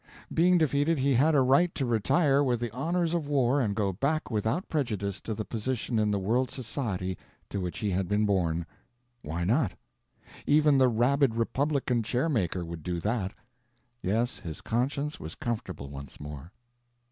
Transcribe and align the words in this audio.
Being 0.33 0.57
defeated, 0.57 0.97
he 0.97 1.13
had 1.13 1.35
a 1.35 1.41
right 1.41 1.75
to 1.75 1.85
retire 1.85 2.43
with 2.43 2.59
the 2.59 2.71
honors 2.73 3.13
of 3.13 3.27
war 3.27 3.61
and 3.61 3.75
go 3.75 3.93
back 3.93 4.31
without 4.31 4.67
prejudice 4.67 5.21
to 5.21 5.35
the 5.35 5.45
position 5.45 5.99
in 5.99 6.09
the 6.09 6.17
world's 6.17 6.55
society 6.55 7.19
to 7.51 7.61
which 7.61 7.77
he 7.77 7.91
had 7.91 8.07
been 8.07 8.25
born. 8.25 8.65
Why 9.21 9.43
not? 9.43 9.73
even 10.47 10.79
the 10.79 10.87
rabid 10.87 11.35
republican 11.35 12.01
chair 12.01 12.29
maker 12.29 12.65
would 12.65 12.81
do 12.81 12.99
that. 12.99 13.33
Yes, 14.01 14.39
his 14.39 14.61
conscience 14.61 15.19
was 15.19 15.35
comfortable 15.35 15.91
once 15.91 16.19
more. 16.19 16.51